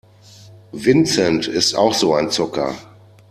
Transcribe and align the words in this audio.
Vincent 0.71 1.45
ist 1.47 1.75
auch 1.75 1.93
so 1.93 2.15
ein 2.15 2.31
Zocker. 2.31 2.75